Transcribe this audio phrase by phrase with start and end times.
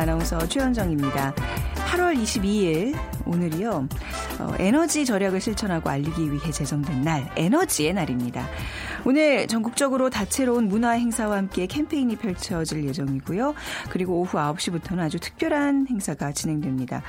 [0.00, 1.34] 아나운서 최현정입니다.
[1.74, 3.86] 8월 22일 오늘이요.
[4.38, 8.48] 어, 에너지 절약을 실천하고 알리기 위해 제정된 날 에너지의 날입니다.
[9.04, 13.54] 오늘 전국적으로 다채로운 문화 행사와 함께 캠페인이 펼쳐질 예정이고요.
[13.90, 17.02] 그리고 오후 9시부터는 아주 특별한 행사가 진행됩니다.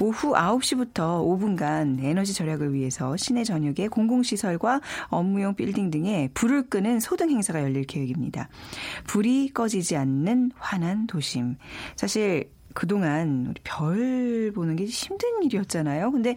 [0.00, 7.30] 오후 9시부터 5분간 에너지 절약을 위해서 시내 전역의 공공시설과 업무용 빌딩 등에 불을 끄는 소등
[7.30, 8.48] 행사가 열릴 계획입니다.
[9.06, 11.56] 불이 꺼지지 않는 환한 도심.
[11.96, 16.10] 사실 그동안 우리 별 보는 게 힘든 일이었잖아요.
[16.10, 16.36] 근데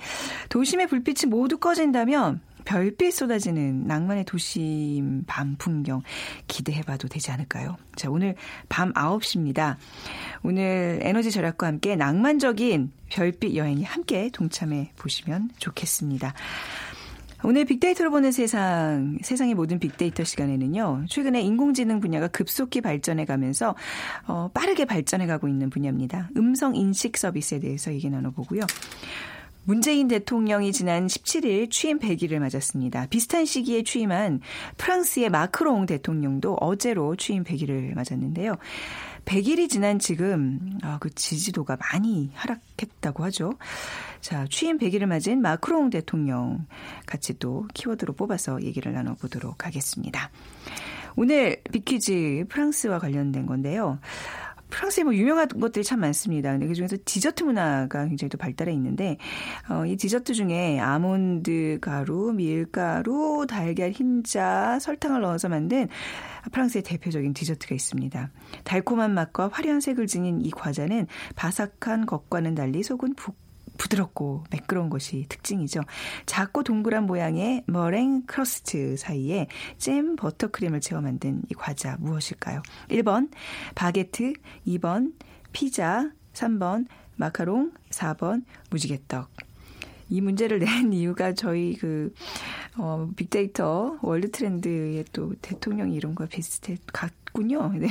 [0.50, 6.02] 도심의 불빛이 모두 꺼진다면 별빛 쏟아지는 낭만의 도심 밤 풍경
[6.48, 7.78] 기대해봐도 되지 않을까요?
[7.96, 8.36] 자, 오늘
[8.68, 9.78] 밤 9시입니다.
[10.44, 16.34] 오늘 에너지 절약과 함께 낭만적인 별빛 여행에 함께 동참해 보시면 좋겠습니다.
[17.46, 23.76] 오늘 빅데이터로 보는 세상, 세상의 모든 빅데이터 시간에는요, 최근에 인공지능 분야가 급속히 발전해 가면서,
[24.26, 26.32] 어, 빠르게 발전해 가고 있는 분야입니다.
[26.36, 28.64] 음성 인식 서비스에 대해서 얘기 나눠보고요.
[29.68, 33.08] 문재인 대통령이 지난 17일 취임 100일을 맞았습니다.
[33.08, 34.40] 비슷한 시기에 취임한
[34.78, 38.56] 프랑스의 마크롱 대통령도 어제로 취임 100일을 맞았는데요.
[39.26, 43.56] 100일이 지난 지금 아, 그 지지도가 많이 하락했다고 하죠.
[44.22, 46.66] 자, 취임 100일을 맞은 마크롱 대통령
[47.06, 50.32] 같이 또 키워드로 뽑아서 얘기를 나눠보도록 하겠습니다.
[51.18, 54.00] 오늘 이 퀴즈 프랑스와 관련된 건데요.
[54.70, 56.52] 프랑스에 뭐 유명한 것들이 참 많습니다.
[56.52, 59.18] 근데 그 중에서 디저트 문화가 굉장히 또 발달해 있는데,
[59.70, 65.88] 어, 이 디저트 중에 아몬드 가루, 밀가루, 달걀 흰자, 설탕을 넣어서 만든
[66.52, 68.32] 프랑스의 대표적인 디저트가 있습니다.
[68.64, 73.47] 달콤한 맛과 화려한 색을 지닌 이 과자는 바삭한 겉과는 달리 속은 푹
[73.78, 75.82] 부드럽고 매끄러운 것이 특징이죠.
[76.26, 82.62] 작고 동그란 모양의 머랭 크러스트 사이에 잼 버터크림을 채워 만든 이 과자 무엇일까요?
[82.90, 83.30] 1번
[83.76, 84.34] 바게트,
[84.68, 85.14] 2번
[85.52, 89.30] 피자, 3번 마카롱, 4번 무지개떡.
[90.10, 92.14] 이 문제를 낸 이유가 저희 그,
[92.78, 96.78] 어, 빅데이터 월드 트렌드의 또 대통령 이름과 비슷해
[97.38, 97.72] 같군요.
[97.78, 97.88] 네.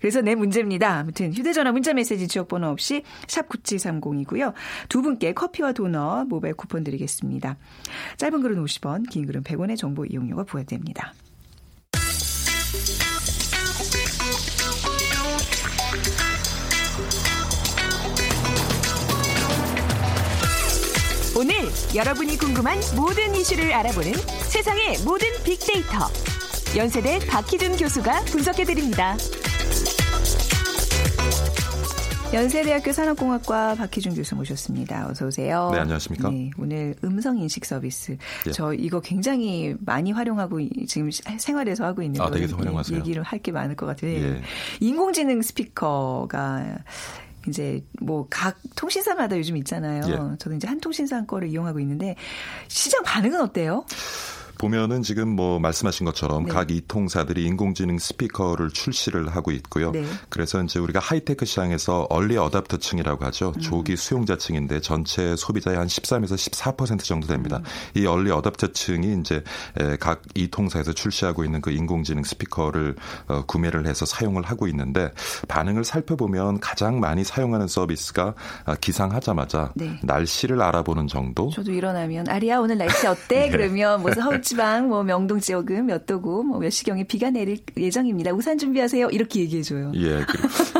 [0.00, 0.98] 그래서 내 문제입니다.
[0.98, 4.52] 아무튼 휴대전화 문자메시지 지역번호 없이 샵 9730이고요.
[4.88, 7.56] 두 분께 커피와 도넛 모바일 쿠폰 드리겠습니다.
[8.16, 11.12] 짧은 글은 50원, 긴 글은 100원의 정보 이용료가 부여됩니다.
[21.36, 21.54] 오늘
[21.94, 24.12] 여러분이 궁금한 모든 이슈를 알아보는
[24.50, 26.08] 세상의 모든 빅데이터.
[26.76, 29.16] 연세대 박희준 교수가 분석해드립니다.
[32.32, 35.08] 연세대학교 산업공학과 박희준 교수 모셨습니다.
[35.08, 35.70] 어서 오세요.
[35.72, 36.28] 네, 안녕하십니까?
[36.28, 38.18] 네, 오늘 음성 인식 서비스.
[38.46, 38.50] 예.
[38.52, 42.98] 저 이거 굉장히 많이 활용하고 지금 생활에서 하고 있는 아, 되게 활용하세요.
[42.98, 44.10] 얘기를 할 게 많을 것 같아요.
[44.12, 44.42] 예.
[44.80, 46.78] 인공지능 스피커가
[47.48, 50.02] 이제 뭐 각 통신사마다 요즘 있잖아요.
[50.08, 50.36] 예.
[50.38, 52.14] 저도 이제 한 통신사 거를 이용하고 있는데
[52.68, 53.86] 시장 반응은 어때요?
[54.58, 56.52] 보면은 지금 뭐 말씀하신 것처럼 네.
[56.52, 59.92] 각 이통사들이 인공지능 스피커를 출시를 하고 있고요.
[59.92, 60.04] 네.
[60.28, 63.52] 그래서 이제 우리가 하이테크 시장에서 얼리 어답터층이라고 하죠.
[63.56, 63.60] 음.
[63.60, 67.58] 조기 수용자층인데 전체 소비자의 한 13에서 14% 정도 됩니다.
[67.58, 68.00] 음.
[68.00, 69.42] 이 얼리 어답터층이 이제
[70.00, 72.96] 각 이통사에서 출시하고 있는 그 인공지능 스피커를
[73.28, 75.12] 어, 구매를 해서 사용을 하고 있는데
[75.46, 79.98] 반응을 살펴보면 가장 많이 사용하는 서비스가 아, 기상하자마자 네.
[80.02, 81.50] 날씨를 알아보는 정도.
[81.50, 83.46] 저도 일어나면 아리야 오늘 날씨 어때?
[83.46, 83.50] 네.
[83.50, 88.32] 그러면 무슨 허 지방 뭐 명동 지역은 몇 도고 뭐 몇 시경에 비가 내릴 예정입니다.
[88.32, 89.08] 우산 준비하세요.
[89.08, 89.90] 이렇게 얘기해 줘요.
[89.94, 90.24] 예.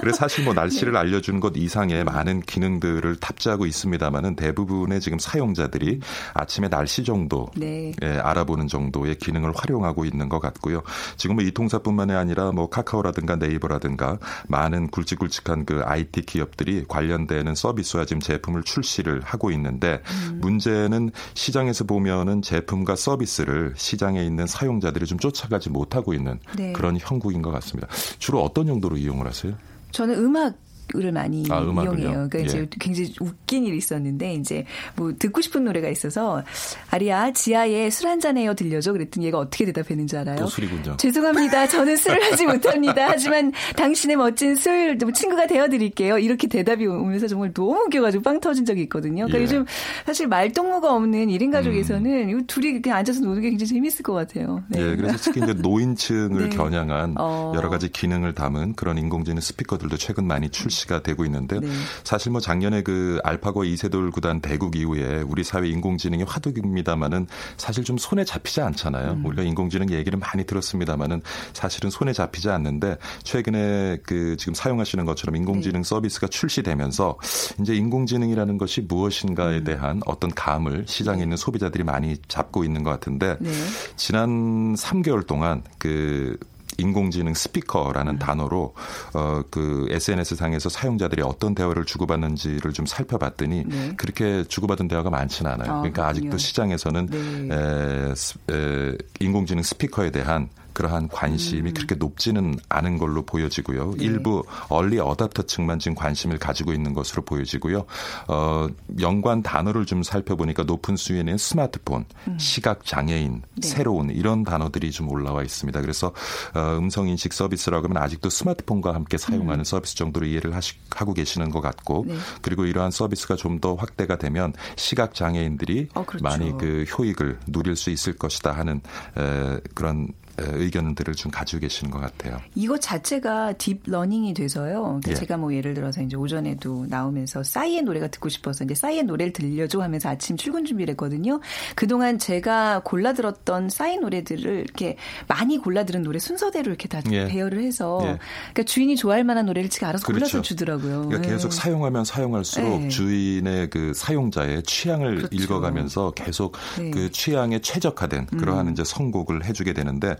[0.00, 0.98] 그래 사실 뭐 날씨를 네.
[0.98, 6.00] 알려주는 것 이상의 많은 기능들을 탑재하고 있습니다만은 대부분의 지금 사용자들이
[6.34, 7.92] 아침에 날씨 정도 네.
[8.02, 10.82] 예, 알아보는 정도의 기능을 활용하고 있는 것 같고요.
[11.16, 14.18] 지금은 이 통사뿐만이 아니라 뭐 카카오라든가 네이버라든가
[14.48, 20.38] 많은 굵직굵직한 그 IT 기업들이 관련되는 서비스와 지금 제품을 출시를 하고 있는데 음.
[20.42, 26.72] 문제는 시장에서 보면은 제품과 서비스를 시장에 있는 사용자들이 좀 쫓아가지 못하고 있는 네.
[26.72, 27.89] 그런 형국인 것 같습니다.
[28.19, 29.55] 주로 어떤 용도로 이용을 하세요?
[29.91, 30.55] 저는 음악
[30.94, 32.28] 을 많이 아, 이용해요.
[32.30, 32.42] 그러니까 예.
[32.44, 34.64] 이제 굉장히 웃긴 일이 있었는데 이제
[34.96, 36.42] 뭐 듣고 싶은 노래가 있어서
[36.90, 40.46] 아리야 지하에 술 한 잔 해요 들려줘 그랬더니 얘가 어떻게 대답했는지 알아요?
[40.46, 40.96] 술이군요.
[40.96, 41.66] 죄송합니다.
[41.68, 43.06] 저는 술을 하지 못합니다.
[43.10, 46.18] 하지만 당신의 멋진 술 친구가 되어드릴게요.
[46.18, 49.26] 이렇게 대답이 오면서 정말 너무 웃겨가지고 빵 터진 적이 있거든요.
[49.26, 49.42] 그러니까 예.
[49.42, 49.66] 요즘
[50.06, 52.46] 사실 말동무가 없는 1인 가족에서는 음.
[52.46, 54.62] 둘이 그냥 앉아서 노는 게 굉장히 재밌을 것 같아요.
[54.68, 54.80] 네.
[54.80, 56.56] 예, 그래서 특히 이제 노인층을 네.
[56.56, 57.52] 겨냥한 어.
[57.54, 61.60] 여러 가지 기능을 담은 그런 인공지능 스피커들도 최근 많이 출시 이슈가 되고 있는데요.
[61.60, 61.69] 네.
[62.04, 67.27] 사실 뭐 작년에 그 알파고 이세돌 구단 대국 이후에 우리 사회 인공지능이 화두입니다만은
[67.57, 69.13] 사실 좀 손에 잡히지 않잖아요.
[69.13, 69.27] 음.
[69.27, 71.22] 우리가 인공지능 얘기를 많이 들었습니다만은
[71.53, 75.89] 사실은 손에 잡히지 않는데 최근에 그 지금 사용하시는 것처럼 인공지능 네.
[75.89, 77.19] 서비스가 출시되면서
[77.60, 79.65] 이제 인공지능이라는 것이 무엇인가에 음.
[79.65, 83.51] 대한 어떤 감을 시장에 있는 소비자들이 많이 잡고 있는 것 같은데 네.
[83.97, 86.36] 지난 3개월 동안 그
[86.78, 88.19] 인공지능 스피커라는 음.
[88.19, 88.75] 단어로
[89.15, 93.92] 어 그 SNS 상에서 사용자들이 어떤 대화를 주고받는지를 좀 살펴봤더니 네.
[93.97, 95.71] 그렇게 주고받은 대화가 많지는 않아요.
[95.72, 96.10] 아, 그러니까 그렇군요.
[96.10, 97.54] 아직도 시장에서는 네.
[97.54, 100.48] 에, 에, 인공지능 스피커에 대한
[100.78, 101.75] 그러한 관심이 음.
[101.75, 103.95] 그렇게 높지는 않은 걸로 보여지고요.
[103.98, 104.04] 네.
[104.04, 107.84] 일부 얼리 어답터층만 지금 관심을 가지고 있는 것으로 보여지고요.
[108.28, 108.69] 어,
[109.01, 112.39] 연관 단어를 좀 살펴보니까 높은 수위에는 스마트폰, 음.
[112.39, 113.69] 시각 장애인, 네.
[113.69, 115.80] 새로운 이런 단어들이 좀 올라와 있습니다.
[115.80, 116.13] 그래서
[116.54, 119.65] 어, 음성 인식 서비스라고 하면 아직도 스마트폰과 함께 사용하는 음.
[119.65, 122.15] 서비스 정도로 이해를 하시, 하고 계시는 것 같고 네.
[122.41, 126.22] 그리고 이러한 서비스가 좀 더 확대가 되면 시각 장애인들이 어, 그렇죠.
[126.22, 128.81] 많이 그 효익을 누릴 수 있을 것이다 하는
[129.16, 132.38] 에, 그런 의견들을 좀 가지고 계시는 것 같아요.
[132.54, 134.82] 이것 자체가 딥러닝이 돼서요.
[134.82, 135.14] 그러니까 예.
[135.14, 139.80] 제가 뭐 예를 들어서 이제 오전에도 나오면서 싸이의 노래가 듣고 싶어서 이제 싸이의 노래를 들려줘
[139.80, 141.40] 하면서 아침 출근 준비를 했거든요.
[141.74, 144.96] 그동안 제가 골라 들었던 싸이 노래들을 이렇게
[145.26, 147.26] 많이 골라 들은 노래 순서대로 이렇게 다 예.
[147.26, 148.18] 배열을 해서 예.
[148.52, 150.20] 그러니까 주인이 좋아할 만한 노래를 제가 알아서 그렇죠.
[150.20, 151.08] 골라서 주더라고요.
[151.08, 151.56] 그러니까 계속 네.
[151.56, 152.88] 사용하면 사용할수록 네.
[152.88, 155.34] 주인의 그 사용자의 취향을 그렇죠.
[155.34, 156.90] 읽어가면서 계속 네.
[156.90, 158.72] 그 취향에 최적화된 그러한 음.
[158.72, 160.16] 이제 선곡을 해주게 되는데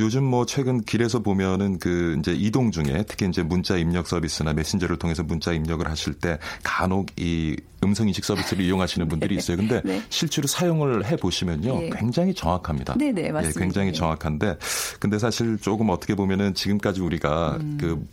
[0.00, 4.98] 요즘 뭐 최근 길에서 보면은 그 이제 이동 중에 특히 이제 문자 입력 서비스나 메신저를
[4.98, 9.56] 통해서 문자 입력을 하실 때 간혹 이 음성 인식 서비스를 이용하시는 분들이 있어요.
[9.56, 10.02] 근데 네.
[10.08, 11.80] 실제로 사용을 해 보시면요.
[11.80, 11.90] 네.
[11.94, 12.94] 굉장히 정확합니다.
[12.96, 13.60] 네, 네, 맞습니다.
[13.60, 14.56] 예, 굉장히 정확한데
[14.98, 17.78] 근데 사실 조금 어떻게 보면은 지금까지 우리가 음.
[17.80, 18.06] 그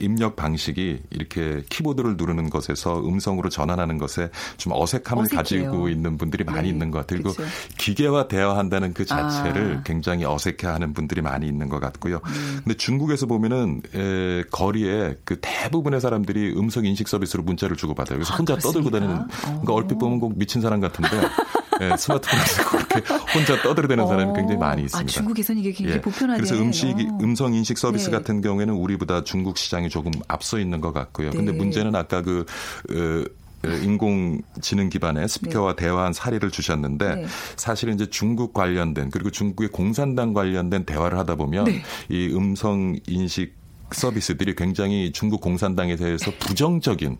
[0.00, 5.38] 입력 방식이 이렇게 키보드를 누르는 것에서 음성으로 전환하는 것에 좀 어색함을 어색해요.
[5.38, 6.68] 가지고 있는 분들이 많이 네.
[6.68, 7.22] 있는 것 같아요.
[7.22, 7.42] 그리고.
[7.78, 9.82] 기계와 대화한다는 그 자체를 아.
[9.84, 12.20] 굉장히 어색해하는 분들이 많이 있는 것 같고요.
[12.24, 12.60] 음.
[12.64, 18.18] 근데 중국에서 보면은 에, 거리에 그 대부분의 사람들이 음성 인식 서비스로 문자를 주고받아요.
[18.18, 18.90] 그래서 아, 혼자 그렇습니까?
[18.90, 21.10] 떠들고 다니는 그러니까 얼핏 보면 꼭 미친 사람 같은데
[21.80, 24.98] 네, 스마트폰을 들고 그렇게 혼자 떠들어대는 사람이 굉장히 많이 아, 있습니다.
[24.98, 26.00] 아, 중국에서는 이게 굉장히 예.
[26.00, 26.40] 보편하게.
[26.40, 27.18] 그래서 음식, 어.
[27.22, 28.16] 음성 인식 서비스 네.
[28.16, 31.30] 같은 경우에는 우리보다 중국 시장이 조금 앞서 있는 것 같고요.
[31.30, 31.36] 네.
[31.36, 32.44] 근데 문제는 아까 그
[32.90, 33.24] 어,
[33.82, 35.84] 인공지능 기반의 스피커와 네.
[35.84, 37.26] 대화한 사례를 주셨는데 네.
[37.56, 41.82] 사실은 이제 중국 관련된 그리고 중국의 공산당 관련된 대화를 하다 보면 네.
[42.08, 43.54] 이 음성 인식
[43.90, 47.18] 서비스들이 굉장히 중국 공산당에 대해서 부정적인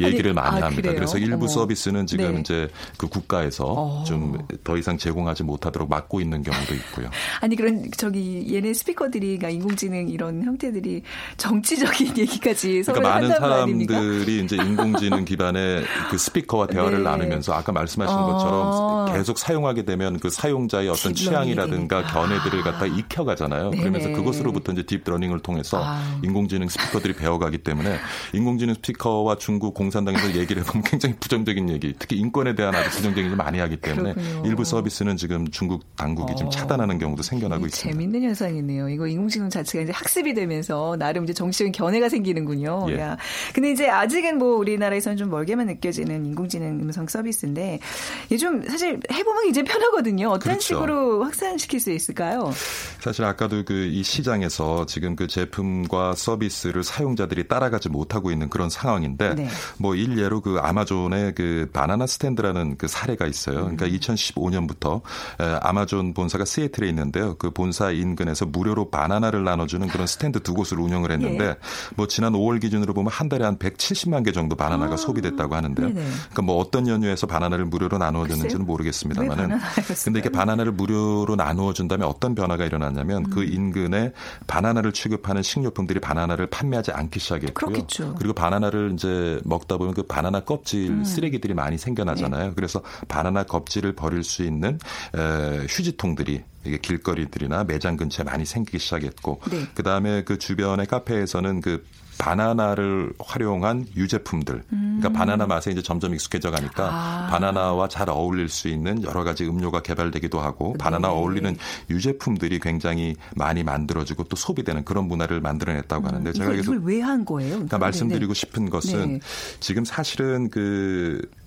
[0.00, 0.82] 얘기를 많이 아, 합니다.
[0.82, 0.94] 그래요?
[0.94, 1.48] 그래서 일부 어머.
[1.48, 2.40] 서비스는 지금 네.
[2.40, 4.04] 이제 그 국가에서 어.
[4.04, 7.10] 좀더 이상 제공하지 못하도록 막고 있는 경우도 있고요.
[7.40, 11.02] 아니 그런 저기 얘네 스피커들이 그러니까 인공지능 이런 형태들이
[11.36, 14.44] 정치적인 얘기까지 그러니까 많은 사람들이?
[14.44, 17.04] 이제 인공지능 기반의 그 스피커와 대화를 네.
[17.04, 18.26] 나누면서 아까 말씀하신 어.
[18.26, 23.70] 것처럼 계속 사용하게 되면 그 사용자의 어떤 취향이라든가 견해들을 갖다 익혀가잖아요.
[23.70, 23.82] 네네.
[23.82, 26.20] 그러면서 그것으로부터 이제 딥러닝을 통해서 아.
[26.22, 27.98] 인공지능 스피커들이 배워가기 때문에
[28.32, 33.18] 인공지능 스피커와 중국 공 공산당에서 얘기를 해보면 굉장히 부정적인 얘기, 특히 인권에 대한 아주 부정적인
[33.24, 34.42] 얘기를 많이 하기 때문에 그렇군요.
[34.46, 36.36] 일부 서비스는 지금 중국 당국이 어.
[36.36, 37.98] 지금 차단하는 경우도 생겨나고 있습니다.
[37.98, 38.88] 재밌는 현상이네요.
[38.90, 42.86] 이거 인공지능 자체가 이제 학습이 되면서 나름 이제 정치적인 견해가 생기는군요.
[42.90, 42.98] 예.
[43.00, 43.16] 야.
[43.52, 47.80] 근데 이제 아직은 뭐 우리나라에서는 좀 멀게만 느껴지는 인공지능 음성 서비스인데
[48.26, 50.28] 이게 좀 사실 해보면 이제 편하거든요.
[50.28, 50.60] 어떤 그렇죠.
[50.60, 52.52] 식으로 확산시킬 수 있을까요?
[53.00, 59.34] 사실 아까도 그 이 시장에서 지금 그 제품과 서비스를 사용자들이 따라가지 못하고 있는 그런 상황인데
[59.34, 59.48] 네.
[59.78, 63.56] 뭐 일례로 그 아마존의 그 바나나 스탠드라는 그 사례가 있어요.
[63.56, 65.02] 그러니까 2015년부터
[65.40, 65.58] 음.
[65.60, 67.34] 아마존 본사가 시애틀에 있는데요.
[67.36, 71.56] 그 본사 인근에서 무료로 바나나를 나눠주는 그런 스탠드 두 곳을 운영을 했는데 예.
[71.96, 74.96] 뭐 지난 5월 기준으로 보면 한 달에 한 170만 개 정도 바나나가 아.
[74.96, 75.88] 소비됐다고 하는데요.
[75.88, 76.00] 네네.
[76.00, 79.58] 그러니까 뭐 어떤 연유에서 바나나를 무료로 나누어 주는지는 모르겠습니다만은
[80.04, 83.40] 근데 이게 바나나를 무료로 나누어 준다면 어떤 변화가 일어났냐면 그 음.
[83.40, 84.12] 그 인근에
[84.46, 87.52] 바나나를 취급하는 식료품들이 바나나를 판매하지 않기 시작했고요.
[87.52, 88.14] 그렇겠죠.
[88.18, 91.04] 그리고 바나나를 이제 먹 먹다 보면 그 바나나 껍질 음.
[91.04, 92.48] 쓰레기들이 많이 생겨나잖아요.
[92.48, 92.52] 네.
[92.54, 94.78] 그래서 바나나 껍질을 버릴 수 있는
[95.14, 99.66] 에, 휴지통들이 이게 길거리들이나 매장 근처에 많이 생기기 시작했고 네.
[99.74, 101.84] 그다음에 그 주변의 카페에서는 그
[102.20, 104.62] 바나나를 활용한 유제품들.
[104.72, 104.98] 음.
[105.00, 107.26] 그러니까 바나나 맛에 이제 점점 익숙해져 가니까 아.
[107.30, 110.78] 바나나와 잘 어울릴 수 있는 여러 가지 음료가 개발되기도 하고 네.
[110.78, 111.56] 바나나 어울리는
[111.88, 116.08] 유제품들이 굉장히 많이 만들어지고 또 소비되는 그런 문화를 만들어냈다고 음.
[116.08, 117.52] 하는데 제가 이걸 왜 한 거예요?
[117.54, 119.20] 그러니까 말씀드리고 싶은 것은 네.
[119.60, 121.39] 지금 사실은 그 에,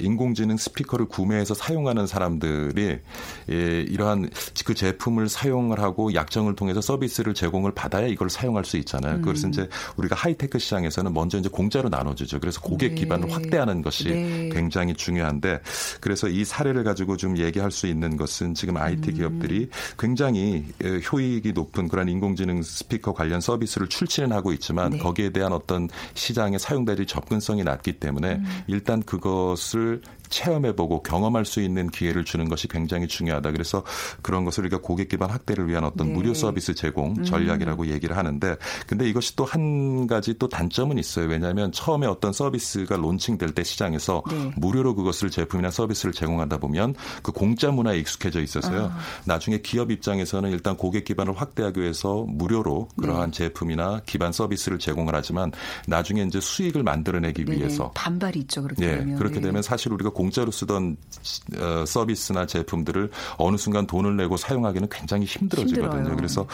[0.00, 2.98] 인공지능 스피커를 구매해서 사용하는 사람들이
[3.50, 4.30] 예, 이러한
[4.64, 9.16] 그 제품을 사용을 하고 약정을 통해서 서비스를 제공을 받아야 이걸 사용할 수 있잖아요.
[9.16, 9.22] 음.
[9.22, 12.40] 그것은 이제 우리가 하이테크 시장에서는 먼저 이제 공짜로 나눠주죠.
[12.40, 13.02] 그래서 고객 네.
[13.02, 14.50] 기반을 확대하는 것이 네.
[14.52, 15.60] 굉장히 중요한데
[16.00, 19.14] 그래서 이 사례를 가지고 좀 얘기할 수 있는 것은 지금 IT 음.
[19.14, 19.68] 기업들이
[19.98, 20.64] 굉장히
[21.12, 24.98] 효익이 높은 그런 인공지능 스피커 관련 서비스를 출시는 하고 있지만 네.
[24.98, 28.62] 거기에 대한 어떤 시장의 사용자들이 접근성이 낮기 때문에 음.
[28.66, 33.52] 일단 그 것을 체험해보고 경험할 수 있는 기회를 주는 것이 굉장히 중요하다.
[33.52, 33.84] 그래서
[34.22, 36.14] 그런 것을 우리가 고객 기반 확대를 위한 어떤 네.
[36.14, 37.22] 무료 서비스 제공 음.
[37.22, 37.88] 전략이라고 음.
[37.88, 38.56] 얘기를 하는데
[38.86, 41.26] 근데 이것이 또 한 가지 또 단점은 있어요.
[41.26, 44.50] 왜냐하면 처음에 어떤 서비스가 론칭될 때 시장에서 네.
[44.56, 48.92] 무료로 그것을 제품이나 서비스를 제공하다 보면 그 공짜 문화에 익숙해져 있어서요.
[48.94, 48.98] 아.
[49.26, 53.36] 나중에 기업 입장에서는 일단 고객 기반을 확대하기 위해서 무료로 그러한 네.
[53.36, 55.52] 제품이나 기반 서비스를 제공을 하지만
[55.86, 58.62] 나중에 이제 수익을 만들어내기 네 위해서 반발이 있죠.
[58.62, 58.98] 그렇게 네.
[58.98, 59.18] 되면.
[59.18, 59.48] 그렇게 네.
[59.48, 60.96] 되면 사실 우리가 공짜로 쓰던
[61.58, 65.96] 어, 서비스나 제품들을 어느 순간 돈을 내고 사용하기는 굉장히 힘들어지거든요.
[65.96, 66.16] 힘들어요.
[66.16, 66.46] 그래서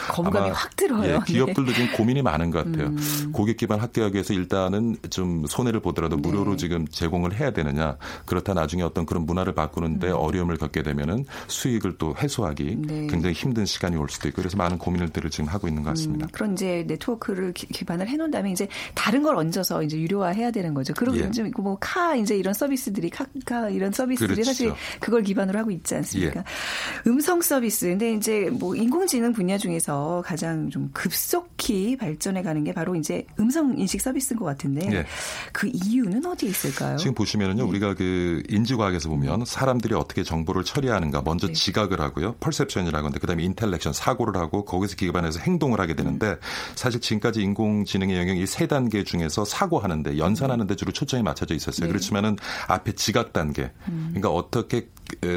[0.77, 1.15] 들어요.
[1.15, 2.89] 예, 기업들도 지금 고민이 많은 것 같아요.
[2.89, 3.31] 음.
[3.33, 6.23] 고객 기반 학교하기 위해서 일단은 좀 손해를 보더라도 네.
[6.23, 7.97] 무료로 지금 제공을 해야 되느냐.
[8.27, 10.17] 그렇다 나중에 어떤 그런 문화를 바꾸는데 음.
[10.17, 13.07] 어려움을 겪게 되면은 수익을 또 해소하기 네.
[13.09, 16.27] 굉장히 힘든 시간이 올 수도 있고 그래서 많은 고민들을 지금 하고 있는 것 같습니다.
[16.27, 20.93] 음, 그런 이제 네트워크를 기반을 해놓은 다음에 이제 다른 걸 얹어서 이제 유료화해야 되는 거죠.
[20.97, 21.29] 그리고 예.
[21.29, 24.51] 이제 뭐 카 이제 이런 서비스들이 카, 카 이런 서비스들이 그렇죠.
[24.51, 26.41] 사실 그걸 기반으로 하고 있지 않습니까?
[26.41, 27.11] 예.
[27.11, 27.87] 음성 서비스.
[27.87, 33.79] 근데 이제 뭐 인공지능 분야 중에서 가장 좀 급속히 발전해 가는 게 바로 이제 음성
[33.79, 35.07] 인식 서비스인 것 같은데 예.
[35.53, 36.97] 그 이유는 어디에 있을까요?
[36.97, 37.69] 지금 보시면은요, 네.
[37.69, 41.53] 우리가 그 인지과학에서 보면 사람들이 어떻게 정보를 처리하는가 먼저 네.
[41.53, 46.37] 지각을 하고요, perception이라고 하는데 그다음에 intellection 사고를 하고 거기서 기반해서 행동을 하게 되는데 음.
[46.75, 51.87] 사실 지금까지 인공지능의 영역이 세 단계 중에서 사고하는데 연산하는데 주로 초점이 맞춰져 있었어요.
[51.87, 51.89] 네.
[51.89, 52.37] 그렇지만은
[52.69, 54.09] 앞에 지각 단계, 음.
[54.11, 54.89] 그러니까 어떻게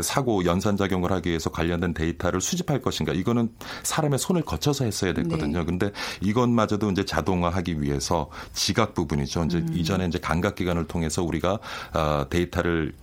[0.03, 3.49] 사고 연산작용을 하기 위해서 관련된 데이터를 수집할 것인가 이거는
[3.83, 5.59] 사람의 손을 거쳐서 했어야 됐거든요.
[5.59, 5.65] 네.
[5.65, 9.45] 근데 이것마저도 이제 자동화하기 위해서 지각 부분이죠.
[9.45, 9.73] 이제 음.
[9.73, 11.59] 이전에 이제 감각 기관을 통해서 우리가
[11.93, 12.93] 어, 데이터를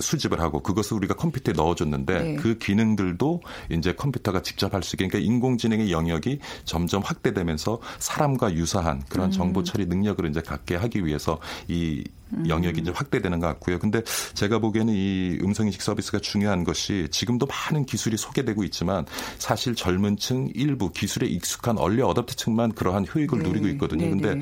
[0.00, 2.36] 수집을 하고 그것을 우리가 컴퓨터에 넣어줬는데 네.
[2.36, 9.02] 그 기능들도 이제 컴퓨터가 직접 할 수 있게 그러니까 인공지능의 영역이 점점 확대되면서 사람과 유사한
[9.08, 9.30] 그런 음.
[9.30, 12.04] 정보 처리 능력을 이제 갖게 하기 위해서 이
[12.48, 13.78] 영역이 이제 확대되는 것 같고요.
[13.78, 14.02] 근데
[14.34, 19.06] 제가 보기에는 이 음성인식 서비스 가 중요한 것이 지금도 많은 기술이 소개되고 있지만
[19.38, 23.48] 사실 젊은 층 일부 기술에 익숙한 얼리 어답트층만 그러한 효익을 네.
[23.48, 24.04] 누리고 있거든요.
[24.04, 24.40] 네, 근데 네.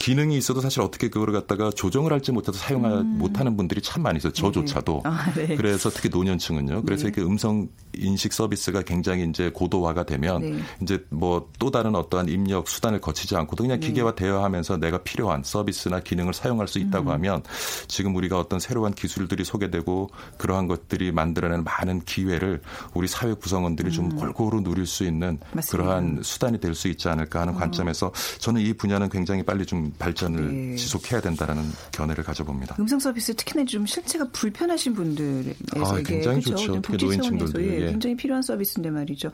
[0.00, 3.18] 기능이 있어도 사실 어떻게 그거를 갖다가 조정을 할지 못해서 사용을 음.
[3.18, 4.32] 못하는 분들이 참 많이 있어요.
[4.32, 5.02] 저조차도.
[5.04, 5.10] 네.
[5.10, 5.56] 아, 네.
[5.56, 6.82] 그래서 특히 노년층은요.
[6.82, 7.08] 그래서 네.
[7.08, 10.58] 이렇게 음성 인식 서비스가 굉장히 이제 고도화가 되면 네.
[10.82, 13.86] 이제 뭐 또 다른 어떠한 입력 수단을 거치지 않고도 그냥 네.
[13.88, 17.14] 기계와 대화하면서 내가 필요한 서비스나 기능을 사용할 수 있다고 음.
[17.14, 17.42] 하면
[17.86, 22.62] 지금 우리가 어떤 새로운 기술들이 소개되고 그러한 것들이 만들어내는 많은 기회를
[22.94, 23.92] 우리 사회 구성원들이 음.
[23.92, 25.70] 좀 골고루 누릴 수 있는 맞습니다.
[25.70, 27.58] 그러한 수단이 될 수 있지 않을까 하는 어.
[27.58, 30.76] 관점에서 저는 이 분야는 굉장히 빨리 좀 발전을 네.
[30.76, 32.76] 지속해야 된다라는 견해를 가져봅니다.
[32.78, 36.66] 음성 서비스 특히나 좀 실체가 불편하신 분들에서 아, 굉장히 그렇죠?
[36.66, 36.80] 좋죠.
[36.80, 37.86] 특히 노인층들도 예, 예.
[37.86, 39.30] 굉장히 필요한 서비스인데 말이죠.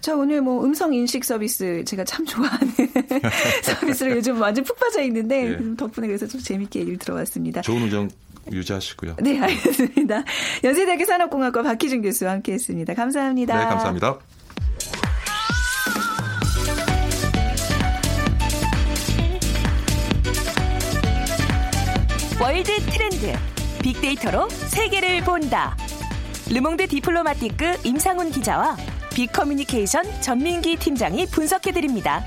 [0.00, 2.72] 자 오늘 뭐 음성 인식 서비스 제가 참 좋아하는
[3.62, 5.76] 서비스를 요즘 완전 푹 빠져 있는데 예.
[5.76, 7.62] 덕분에 그래서 좀 재밌게 얘기를 들어봤습니다.
[7.62, 8.08] 좋은 우정
[8.52, 9.16] 유지하시고요.
[9.22, 10.24] 네, 알겠습니다.
[10.62, 12.94] 연세대학교 산업공학과 박희준 교수와 함께했습니다.
[12.94, 13.58] 감사합니다.
[13.58, 14.18] 네, 감사합니다.
[22.40, 23.32] 월드 트렌드
[23.82, 25.76] 빅데이터로 세계를 본다.
[26.48, 28.76] 르몽드 디플로마티크 임상훈 기자와
[29.14, 32.22] 빅커뮤니케이션 전민기 팀장이 분석해드립니다.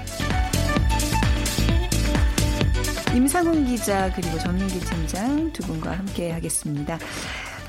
[3.15, 6.99] 임상훈 기자 그리고 전민기 팀장 두 분과 함께 하겠습니다.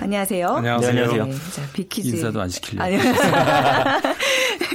[0.00, 0.48] 안녕하세요.
[0.48, 1.26] 안녕하세요.
[1.26, 2.08] 네, 자, 빅퀴즈.
[2.08, 2.90] 인사도 안 시키려고.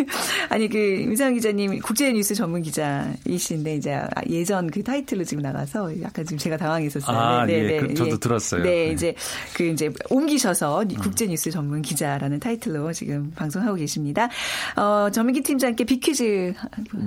[0.49, 6.25] 아니 그 임상 기자님 국제 뉴스 전문 기자이신데 이제 예전 그 타이틀로 지금 나가서 약간
[6.25, 7.17] 지금 제가 당황했었어요.
[7.17, 7.87] 아, 네, 네, 예, 네.
[7.87, 8.17] 그, 저도 예.
[8.17, 8.63] 들었어요.
[8.63, 9.15] 네, 네, 이제
[9.53, 10.87] 그 이제 옮기셔서 음.
[10.99, 14.29] 국제 뉴스 전문 기자라는 타이틀로 지금 방송하고 계십니다.
[14.75, 16.53] 어, 전민기 팀장께 빅퀴즈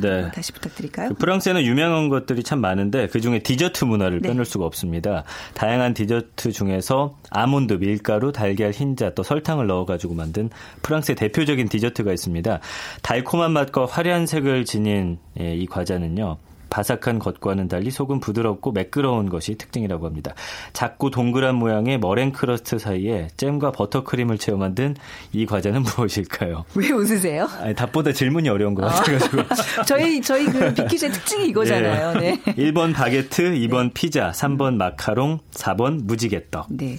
[0.01, 0.31] 네.
[0.33, 1.11] 다시 부탁드릴까요?
[1.11, 4.29] 그 프랑스에는 유명한 것들이 참 많은데 그 중에 디저트 문화를 네.
[4.29, 5.25] 빼놓을 수가 없습니다.
[5.55, 10.51] 다양한 디저트 중에서 아몬드, 밀가루, 달걀, 흰자 또 설탕을 넣어가지고 만든
[10.83, 12.61] 프랑스의 대표적인 디저트가 있습니다.
[13.03, 16.39] 달콤한 맛과 화려한 색을 지닌 예, 이 과자는요.
[16.71, 20.35] 바삭한 겉과는 달리 속은 부드럽고 매끄러운 것이 특징이라고 합니다.
[20.73, 24.95] 작고 동그란 모양의 머랭 크러스트 사이에 잼과 버터크림을 채워 만든
[25.33, 26.65] 이 과자는 무엇일까요?
[26.75, 27.49] 왜 웃으세요?
[27.61, 29.41] 아니, 답보다 질문이 어려운 것 같아가지고.
[29.79, 32.19] 아, 저희, 저희 그 빅퀴즈의 특징이 이거잖아요.
[32.21, 32.39] 네.
[32.45, 32.55] 네.
[32.55, 33.91] 1번 바게트, 2번 네.
[33.95, 36.67] 피자, 3번 마카롱, 4번 무지개떡.
[36.71, 36.99] 네.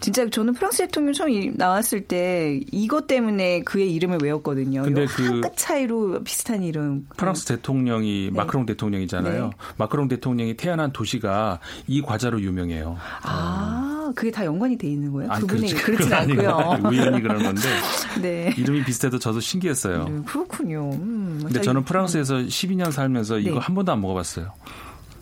[0.00, 4.82] 진짜 저는 프랑스 대통령 처음 나왔을 때 이것 때문에 그의 이름을 외웠거든요.
[4.82, 5.24] 근데 그.
[5.24, 7.06] 한끗 차이로 비슷한 이름.
[7.16, 8.36] 프랑스 대통령이, 네.
[8.36, 9.44] 마크롱 대통령이 대통령이잖아요.
[9.44, 9.50] 네.
[9.76, 12.96] 마크롱 대통령이 태어난 도시가 이 과자로 유명해요.
[13.22, 15.30] 아, 그게 다 연관이 돼 있는 거예요?
[15.30, 16.78] 아니, 그분이 그렇지, 그렇진 않고요.
[16.88, 17.62] 우연히 그런 건데
[18.22, 18.54] 네.
[18.56, 20.04] 이름이 비슷해도 저도 신기했어요.
[20.08, 20.90] 네, 그렇군요.
[20.92, 23.58] 음, 근데 저는 프랑스에서 12년 살면서 이거 네.
[23.58, 24.52] 한 번도 안 먹어봤어요.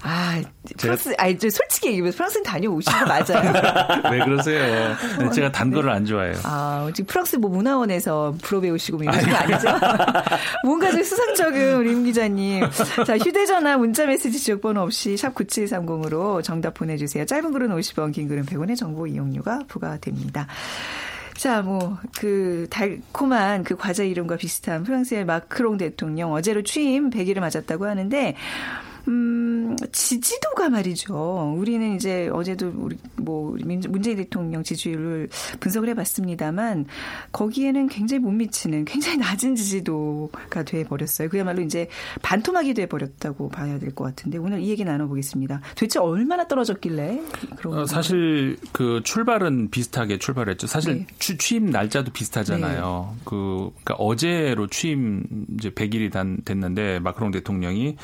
[0.08, 0.40] 아,
[0.78, 3.52] 프랑스, 아니, 저 솔직히 얘기하면 프랑스는 다녀오신 거 맞아요.
[4.12, 4.96] 왜 그러세요?
[5.34, 6.34] 제가 단 거를 안 좋아해요.
[6.44, 9.68] 아, 지금 프랑스 뭐 문화원에서 불어 배우시고 뭐 이런 거 아니죠?
[10.64, 12.62] 뭔가 좀 수상적인 우리 임 기자님.
[13.04, 17.24] 자, 휴대전화, 문자메시지 지역번호 없이 샵9730으로 정답 보내주세요.
[17.26, 20.46] 짧은 글은 50원, 긴 글은 100원의 정보 이용료가 부과됩니다.
[21.36, 27.86] 자, 뭐, 그, 달콤한 그 과자 이름과 비슷한 프랑스의 마크롱 대통령 어제로 취임 100일을 맞았다고
[27.86, 28.34] 하는데,
[29.08, 29.55] 음,
[29.92, 31.54] 지지도가 말이죠.
[31.56, 33.56] 우리는 이제 어제도 우리 뭐
[33.88, 35.28] 문재인 대통령 지지율을
[35.60, 36.86] 분석을 해봤습니다만
[37.32, 41.28] 거기에는 굉장히 못 미치는 굉장히 낮은 지지도가 돼 버렸어요.
[41.28, 41.88] 그야말로 이제
[42.22, 45.60] 반토막이 돼 버렸다고 봐야 될 것 같은데 오늘 이 얘기 나눠보겠습니다.
[45.70, 47.20] 도대체 얼마나 떨어졌길래?
[47.64, 50.66] 어, 사실 그 출발은 비슷하게 출발했죠.
[50.66, 51.06] 사실 네.
[51.18, 53.14] 취, 취임 날짜도 비슷하잖아요.
[53.14, 53.20] 네.
[53.24, 55.24] 그 그러니까 어제로 취임
[55.56, 57.96] 이제 100일이 단 됐는데 마크롱 대통령이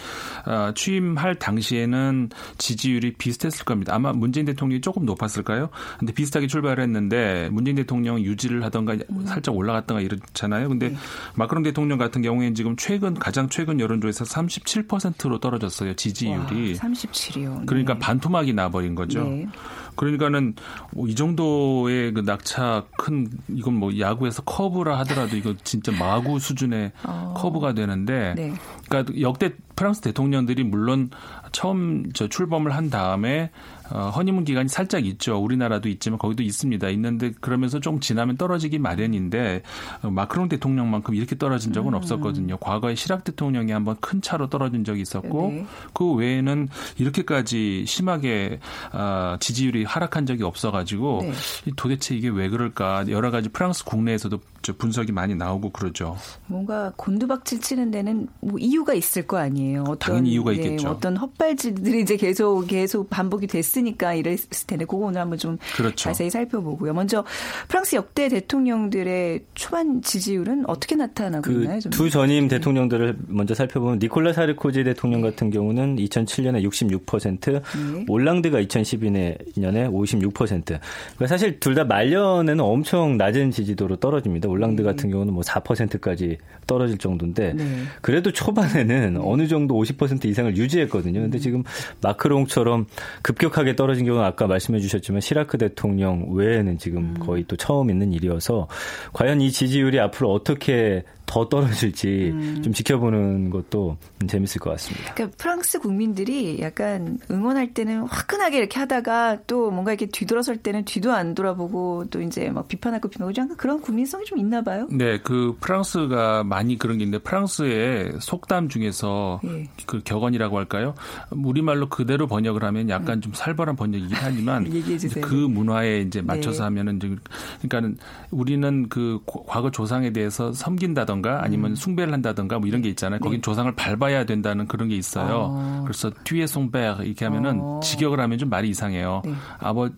[0.47, 3.95] 어, 취임 취임할 당시에는 지지율이 비슷했을 겁니다.
[3.95, 5.71] 아마 문재인 대통령이 조금 높았을까요?
[5.99, 9.25] 근데 비슷하게 출발했는데 문재인 대통령 유지를 하던가 음.
[9.27, 10.69] 살짝 올라갔던가 이렇잖아요.
[10.69, 10.97] 근데 네.
[11.37, 15.95] 마크롱 대통령 같은 경우에는 지금 최근 가장 최근 여론조에서 37%로 떨어졌어요.
[15.95, 16.73] 지지율이.
[16.73, 17.67] 와, 37이요.
[17.67, 19.25] 그러니까 반토막이 나버린 거죠.
[19.25, 19.47] 네.
[19.95, 20.55] 그러니까는
[20.93, 27.35] 뭐이 정도의 그 낙차 큰 이건 뭐 야구에서 커브라 하더라도 이거 진짜 마구 수준의 어.
[27.37, 28.55] 커브가 되는데 네.
[28.89, 31.11] 그러니까 역대 프랑스 대통령들이 물론
[31.51, 33.51] 처음 저 출범을 한 다음에
[33.91, 35.37] 어, 허니문 기간이 살짝 있죠.
[35.37, 36.89] 우리나라도 있지만 거기도 있습니다.
[36.91, 39.63] 있는데 그러면서 좀 지나면 떨어지기 마련인데
[40.03, 41.95] 어, 마크롱 대통령만큼 이렇게 떨어진 적은 음.
[41.95, 42.59] 없었거든요.
[42.59, 45.67] 과거에 시락 대통령이 한번 큰 차로 떨어진 적이 있었고 네.
[45.93, 46.69] 그 외에는
[46.99, 48.61] 이렇게까지 심하게
[48.93, 51.33] 어, 지지율이 하락한 적이 없어가지고 네.
[51.77, 54.39] 도대체 이게 왜 그럴까 여러 가지 프랑스 국내에서도
[54.79, 56.17] 분석이 많이 나오고 그러죠.
[56.47, 59.72] 뭔가 곤두박질 치는 데는 뭐 이유가 있을 거 아니에요.
[59.79, 60.89] 어떤, 당연히 이유가 네, 있겠죠.
[60.91, 65.97] 어떤 헛발질들이 이제 계속 계속 반복이 됐으니까 이랬을 텐데 그거 오늘 한번 좀 그렇죠.
[65.97, 66.93] 자세히 살펴보고요.
[66.95, 67.25] 먼저
[67.69, 71.81] 프랑스 역대 대통령들의 초반 지지율은 어떻게 나타나고 그 있나요?
[71.91, 76.63] 두 전임 대통령들을 먼저 살펴보면 니콜라 사르코지 대통령 같은 경우는 2007년에
[77.05, 78.05] 66%, 네.
[78.09, 80.65] 올랑드가 2012년에 56%.
[80.65, 84.47] 그러니까 사실 둘 다 말년에는 엄청 낮은 지지도로 떨어집니다.
[84.47, 84.87] 올랑드 네.
[84.87, 87.65] 같은 경우는 뭐 4%까지 떨어질 정도인데 네.
[88.03, 89.21] 그래도 초반에는 네.
[89.23, 91.21] 어느 정도 50% 이상을 유지했거든요.
[91.21, 91.63] 근데 지금
[92.01, 92.87] 마크롱처럼
[93.23, 97.17] 급격하게 떨어진 경우는 아까 말씀해 주셨지만 시라크 대통령 외에는 지금 음.
[97.21, 98.69] 거의 또 처음 있는 일이어서
[99.13, 102.61] 과연 이 지지율이 앞으로 어떻게 더 떨어질지 음.
[102.63, 103.97] 좀 지켜보는 것도
[104.29, 105.15] 재밌을 것 같습니다.
[105.15, 111.11] 그러니까 프랑스 국민들이 약간 응원할 때는 화끈하게 이렇게 하다가 또 뭔가 이렇게 뒤돌아설 때는 뒤도
[111.11, 114.87] 안 돌아보고 또 이제 막 비판하고 비판하고 약간 그런 국민성이 좀 있나 봐요.
[114.91, 119.71] 네, 그 프랑스가 많이 그런 게 있는데 프랑스의 속담 중에서 네.
[119.87, 120.95] 그 격언이라고 할까요?
[121.31, 123.21] 우리말로 그대로 번역을 하면 약간 음.
[123.23, 124.69] 좀 살벌한 번역이긴 하지만
[125.23, 126.65] 그 문화에 이제 맞춰서 네.
[126.65, 127.97] 하면은 그러니까는
[128.31, 131.77] 우리는 그 과거 조상에 대해서 섬긴다던가 한다던가 아니면 음.
[131.77, 133.21] 숭배를 한다던가 뭐 이런 게 있잖아요.
[133.21, 133.43] 거긴 네.
[133.43, 135.49] 조상을 밟아야 된다는 그런 게 있어요.
[135.51, 135.81] 어.
[135.85, 137.81] 그래서 뒤에 송배 이렇게 하면은 어.
[137.83, 139.23] 직역을 하면 좀 말이 이상해요.
[139.25, 139.33] 네.
[139.61, 139.89] 아버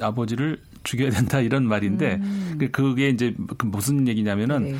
[0.00, 2.56] 아버지를 죽여야 된다 이런 말인데 음.
[2.60, 4.76] 그, 그게 이제 그 무슨 얘기냐면은 네.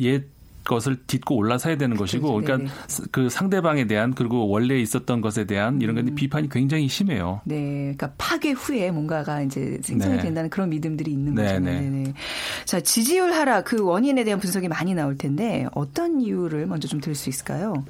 [0.00, 0.24] 옛
[0.68, 2.70] 것을 딛고 올라서야 되는 것이고 그러니까 네네.
[3.10, 6.14] 그 상대방에 대한 그리고 원래 있었던 것에 대한 이런 건 음.
[6.14, 7.40] 비판이 굉장히 심해요.
[7.44, 7.56] 네.
[7.96, 10.22] 그러니까 파괴 후에 뭔가가 이제 생성이 네.
[10.22, 11.58] 된다는 그런 믿음들이 있는 거죠.
[11.58, 12.12] 네, 네.
[12.66, 17.14] 자, 지지율 하락 그 원인에 대한 분석이 많이 나올 텐데 어떤 이유를 먼저 좀 들을
[17.14, 17.84] 수 있을까요?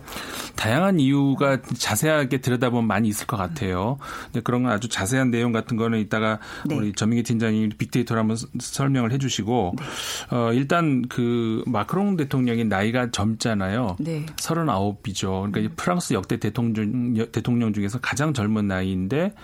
[0.59, 3.97] 다양한 이유가 자세하게 들여다보면 많이 있을 것 같아요.
[4.25, 6.75] 근데 그런 건 아주 자세한 내용 같은 거는 이따가 네.
[6.75, 10.37] 우리 전민기 팀장님 빅데이터를 한번 설명을 해 주시고 네.
[10.37, 13.99] 어, 일단 그 마크롱 대통령이 나이가 젊잖아요.
[14.01, 14.27] 네.
[14.35, 15.53] 39이죠.
[15.53, 19.35] 그러니까 프랑스 역대 대통령, 대통령 중에서 가장 젊은 나이인데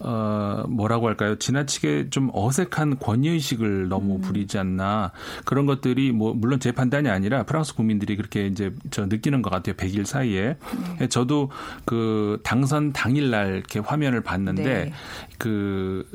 [0.00, 1.36] 어, 뭐라고 할까요?
[1.36, 4.20] 지나치게 좀 어색한 권위의식을 너무 음.
[4.20, 5.12] 부리지 않나.
[5.44, 9.74] 그런 것들이 뭐, 물론 제 판단이 아니라 프랑스 국민들이 그렇게 이제 저 느끼는 것 같아요.
[9.76, 10.56] 100일 사이에.
[10.98, 11.08] 네.
[11.08, 11.50] 저도
[11.84, 14.92] 그 당선 당일날 이렇게 화면을 봤는데 네.
[15.38, 16.06] 그,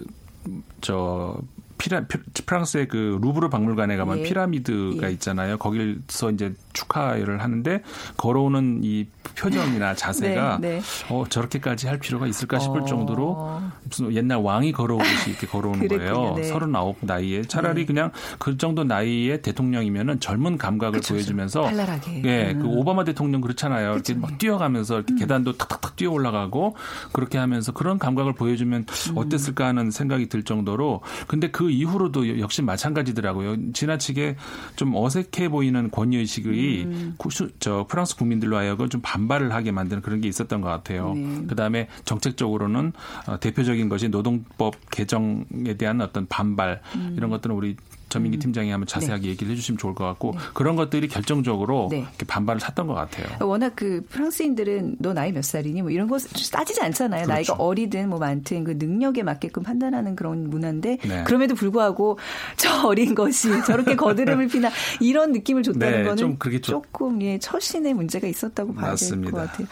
[0.82, 1.40] 저,
[1.80, 2.06] 피라,
[2.46, 4.24] 프랑스의 그 루브르 박물관에 가면 예.
[4.24, 5.14] 피라미드가 예.
[5.14, 5.58] 있잖아요.
[5.58, 7.82] 거기서 이제 축하를 하는데
[8.18, 10.82] 걸어오는 이 표정이나 자세가 네, 네.
[11.10, 12.86] 어, 저렇게까지 할 필요가 있을까 싶을 어...
[12.86, 16.34] 정도로 무슨 옛날 왕이 걸어오듯이 이렇게 걸어오는 거예요.
[16.36, 16.44] 네.
[16.44, 17.86] 39 나이에 차라리 네.
[17.86, 22.22] 그냥 그 정도 나이에 대통령이면은 젊은 감각을 그쵸, 보여주면서 발랄하게.
[22.26, 22.78] 예, 그 음.
[22.78, 23.96] 오바마 대통령 그렇잖아요.
[23.96, 25.18] 그쵸, 이렇게 막 뛰어가면서 이렇게 음.
[25.18, 26.76] 계단도 탁탁탁 뛰어 올라가고
[27.12, 29.18] 그렇게 하면서 그런 감각을 보여주면 음.
[29.18, 33.74] 어땠을까 하는 생각이 들 정도로 근데 그 이후로도 역시 마찬가지더라고요.
[33.74, 34.38] 지나치게
[34.76, 37.16] 좀 어색해 보이는 권위 의식 이 음.
[37.60, 41.14] 저 프랑스 국민들로 하여금 좀 반발을 하게 만드는 그런 게 있었던 것 같아요.
[41.14, 41.46] 네.
[41.48, 42.94] 그다음에 정책적으로는
[43.28, 47.14] 어, 대표적인 것이 노동법 개정에 대한 어떤 반발 음.
[47.18, 47.76] 이런 것들은 우리
[48.10, 48.40] 전민기 음.
[48.40, 49.30] 팀장이 한번 자세하게 네.
[49.30, 50.40] 얘기를 해주시면 좋을 것 같고 네.
[50.54, 52.00] 그런 것들이 결정적으로 네.
[52.00, 53.28] 이렇게 반발을 샀던 것 같아요.
[53.48, 57.24] 워낙 그 프랑스인들은 너 나이 몇 살이니 뭐 이런 거 따지지 않잖아요.
[57.24, 57.34] 그렇죠.
[57.34, 61.24] 나이가 어리든 뭐 많든 그 능력에 맞게끔 판단하는 그런 문화인데 네.
[61.24, 62.20] 그럼에도 불구하고
[62.58, 64.70] 저 어린 것이 저렇게 거드름을 피나
[65.00, 69.68] 이런 느낌을 줬다는 네, 거는 좀 조금 예, 처신의 문제가 있었다고 봐야 될 것 같아요.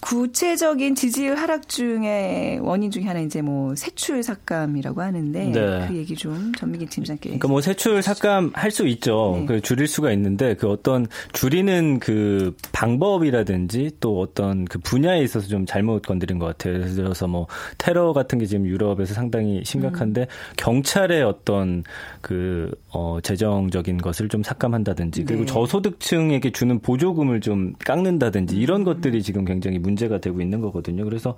[0.00, 5.84] 구체적인 지지율 하락 중에 원인 중에 하나 이제 뭐 세출 삭감이라고 하는데 네.
[5.88, 7.30] 그 얘기 좀 전민기 팀장께.
[7.30, 9.34] 그러니까 뭐 세출 삭감 할 수 있죠.
[9.40, 9.46] 네.
[9.46, 15.66] 그 줄일 수가 있는데 그 어떤 줄이는 그 방법이라든지 또 어떤 그 분야에 있어서 좀
[15.66, 16.74] 잘못 건드린 것 같아요.
[16.74, 20.26] 예를 들어서 뭐 테러 같은 게 지금 유럽에서 상당히 심각한데 음.
[20.56, 21.82] 경찰의 어떤
[22.20, 25.46] 그 어, 재정적인 것을 좀 삭감한다든지 그리고 네.
[25.46, 28.84] 저소득층에게 주는 보조금을 좀 깎는다든지 이런 음.
[28.84, 31.04] 것들이 지금 굉장히 문제가 되고 있는 거거든요.
[31.04, 31.36] 그래서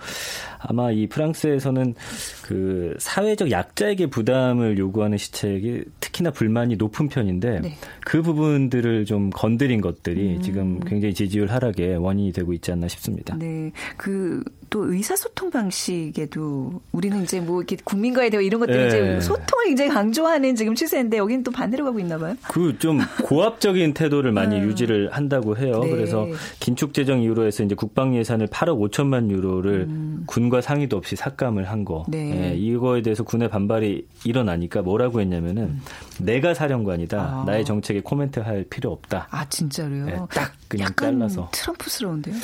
[0.59, 1.95] 아마 이 프랑스에서는
[2.43, 7.77] 그 사회적 약자에게 부담을 요구하는 시책이 특히 나 불만이 높은 편인데 네.
[8.05, 10.43] 그 부분들을 좀 건드린 것들이 음.
[10.43, 13.37] 지금 굉장히 지지율 하락에 원인이 되고 있지 않나 싶습니다.
[13.37, 13.73] 네.
[13.97, 18.87] 그 또 의사소통 방식에도 우리는 이제 뭐 이렇게 국민과의 대화 이런 것들 네.
[18.89, 22.35] 이제 소통을 굉장히 강조하는 지금 추세인데 여기는 또 반대로 가고 있나 봐요.
[22.49, 24.65] 그 좀 고압적인 태도를 많이 음.
[24.65, 25.81] 유지를 한다고 해요.
[25.83, 25.91] 네.
[25.91, 26.27] 그래서
[26.61, 30.25] 긴축 재정 이후로 해서 이제 국방 예산을 8억 5천만 유로를 음.
[30.27, 32.05] 군과 상의도 없이 삭감을 한 거.
[32.09, 32.25] 네.
[32.25, 32.55] 네.
[32.57, 35.83] 이거에 대해서 군의 반발이 일어나니까 뭐라고 했냐면은 음.
[36.19, 37.19] 내가 사령관이다.
[37.21, 37.45] 아.
[37.47, 39.29] 나의 정책에 코멘트할 필요 없다.
[39.31, 40.07] 아 진짜로요?
[40.07, 41.51] 네, 딱 그냥 잘라서.
[41.53, 42.37] 트럼프스러운데요?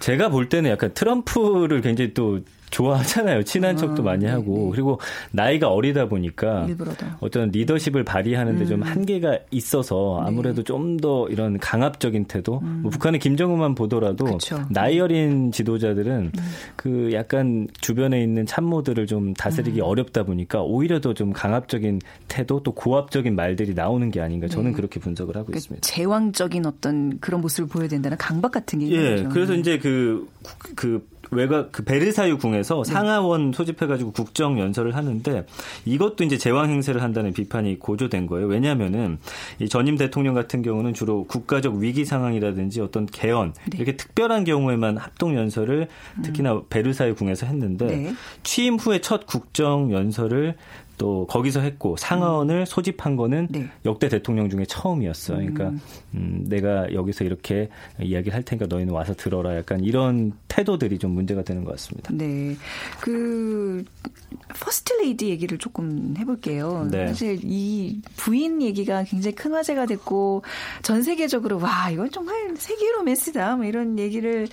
[0.00, 3.42] 제가 볼 때는 약간 트럼프를 굉장히 또 좋아하잖아요.
[3.42, 4.70] 친한 아, 척도 많이 네, 하고 네.
[4.72, 5.00] 그리고
[5.32, 7.06] 나이가 어리다 보니까 일부러도.
[7.20, 8.66] 어떤 리더십을 발휘하는데 음.
[8.66, 10.28] 좀 한계가 있어서 네.
[10.28, 10.64] 아무래도 네.
[10.64, 12.60] 좀더 이런 강압적인 태도.
[12.62, 12.80] 음.
[12.82, 14.64] 뭐 북한의 김정은만 보더라도 그쵸.
[14.70, 16.42] 나이 어린 지도자들은 음.
[16.76, 19.84] 그 약간 주변에 있는 참모들을 좀 다스리기 음.
[19.84, 24.76] 어렵다 보니까 오히려 더 좀 강압적인 태도 또 고압적인 말들이 나오는 게 아닌가 저는 네.
[24.76, 25.84] 그렇게 분석을 하고 그 있습니다.
[25.84, 30.28] 제왕적인 어떤 그런 모습을 보여야 된다는 강박 같은 게 예, 그래서 이제 그그
[30.76, 32.92] 그 외곽 그 베르사유 궁에서 네.
[32.92, 35.46] 상하원 소집해가지고 국정 연설을 하는데
[35.84, 38.46] 이것도 이제 제왕 행세를 한다는 비판이 고조된 거예요.
[38.46, 39.18] 왜냐하면은
[39.58, 43.76] 이 전임 대통령 같은 경우는 주로 국가적 위기 상황이라든지 어떤 개헌 네.
[43.76, 45.88] 이렇게 특별한 경우에만 합동 연설을
[46.22, 46.62] 특히나 음.
[46.68, 48.14] 베르사유 궁에서 했는데 네.
[48.42, 50.54] 취임 후에 첫 국정 연설을
[50.98, 52.64] 또 거기서 했고 상하원을 음.
[52.64, 53.68] 소집한 거는 네.
[53.84, 55.38] 역대 대통령 중에 처음이었어요.
[55.38, 55.80] 그러니까 음.
[56.14, 57.68] 음, 내가 여기서 이렇게
[58.00, 59.56] 이야기를 할 테니까 너희는 와서 들어라.
[59.56, 62.12] 약간 이런 태도들이 좀 문제가 되는 것 같습니다.
[62.12, 62.56] 네.
[63.00, 63.84] 그
[64.60, 66.88] 퍼스트 레이디 얘기를 조금 해볼게요.
[66.90, 67.06] 네.
[67.06, 70.42] 사실 이 부인 얘기가 굉장히 큰 화제가 됐고
[70.82, 73.56] 전 세계적으로 와 이건 정말 세기의 로맨스다.
[73.56, 74.48] 뭐 이런 얘기를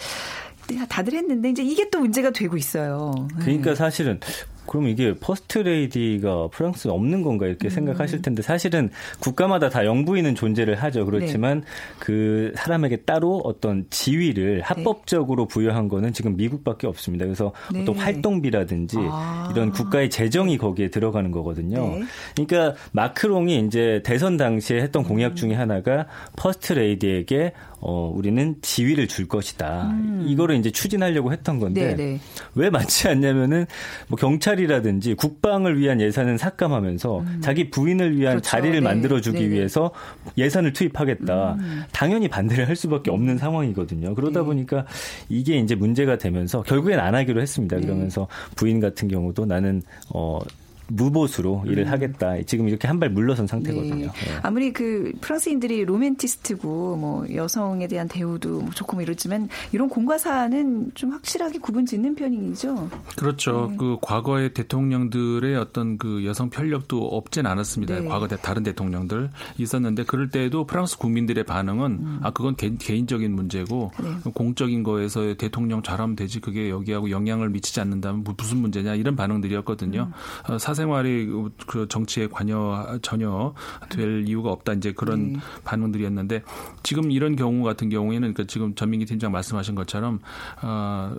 [0.89, 3.13] 다들 했는데 이제 이게 또 문제가 되고 있어요.
[3.39, 3.75] 그러니까 네.
[3.75, 4.19] 사실은
[4.67, 7.69] 그럼 이게 퍼스트 레이디가 프랑스에 없는 건가 이렇게 음.
[7.69, 11.05] 생각하실 텐데 사실은 국가마다 다 영부인은 존재를 하죠.
[11.05, 11.65] 그렇지만 네.
[11.99, 14.61] 그 사람에게 따로 어떤 지위를 네.
[14.61, 17.25] 합법적으로 부여한 거는 지금 미국밖에 없습니다.
[17.25, 17.81] 그래서 네.
[17.81, 19.49] 어떤 활동비라든지 아.
[19.53, 21.87] 이런 국가의 재정이 거기에 들어가는 거거든요.
[21.87, 22.03] 네.
[22.35, 25.35] 그러니까 마크롱이 이제 대선 당시에 했던 공약 음.
[25.35, 29.91] 중에 하나가 퍼스트 레이디에게 어, 우리는 지위를 줄 것이다.
[29.91, 30.25] 음.
[30.27, 31.95] 이거를 이제 추진하려고 했던 건데 네네.
[31.95, 32.19] 네.
[32.55, 33.65] 왜 맞지 않냐면은
[34.07, 37.41] 뭐 경찰이라든지 국방을 위한 예산은 삭감하면서 음.
[37.41, 38.49] 자기 부인을 위한 그렇죠.
[38.49, 38.81] 자리를 네.
[38.81, 39.53] 만들어 주기 네네.
[39.53, 39.91] 위해서
[40.37, 41.53] 예산을 투입하겠다.
[41.59, 41.83] 음.
[41.91, 44.15] 당연히 반대를 할 수밖에 없는 상황이거든요.
[44.15, 44.45] 그러다 네.
[44.45, 44.85] 보니까
[45.29, 47.77] 이게 이제 문제가 되면서 결국엔 안 하기로 했습니다.
[47.77, 47.81] 네.
[47.83, 49.81] 그러면서 부인 같은 경우도 나는
[50.13, 50.39] 어
[50.87, 51.71] 무보수로 음.
[51.71, 52.41] 일을 하겠다.
[52.43, 53.95] 지금 이렇게 한 발 물러선 상태거든요.
[53.95, 54.05] 네.
[54.05, 54.11] 네.
[54.41, 61.11] 아무리 그 프랑스인들이 로맨티스트고 뭐 여성에 대한 대우도 뭐 좋고 뭐 이렇지만 이런 공과사는 좀
[61.11, 62.89] 확실하게 구분 짓는 편이죠.
[63.17, 63.67] 그렇죠.
[63.71, 63.77] 네.
[63.77, 67.99] 그 과거의 대통령들의 어떤 그 여성 편력도 없진 않았습니다.
[67.99, 68.07] 네.
[68.07, 72.19] 과거 다른 대통령들 있었는데 그럴 때에도 프랑스 국민들의 반응은 음.
[72.23, 74.31] 아 그건 개, 인적인 문제고 네.
[74.31, 80.11] 공적인 거에서 대통령 잘하면 되지 그게 여기하고 영향을 미치지 않는다면 무슨 문제냐 이런 반응들이었거든요.
[80.47, 80.53] 음.
[80.53, 81.27] 어, 사생활이
[81.67, 83.53] 그 정치에 관여 전혀
[83.89, 85.39] 될 이유가 없다 이제 그런 네.
[85.63, 86.43] 반응들이었는데
[86.83, 90.19] 지금 이런 경우 같은 경우에는 그러니까 지금 전민기 팀장 말씀하신 것처럼
[90.61, 91.15] 어